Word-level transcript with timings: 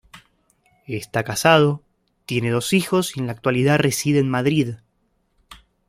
Está 0.87 1.23
casado, 1.23 1.83
tiene 2.25 2.49
dos 2.49 2.73
hijos 2.73 3.15
y 3.15 3.19
en 3.19 3.27
la 3.27 3.33
actualidad 3.33 3.77
reside 3.77 4.17
en 4.17 4.29
Madrid. 4.31 4.73